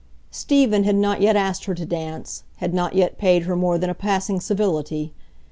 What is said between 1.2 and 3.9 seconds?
yet asked her to dance; had not yet paid her more than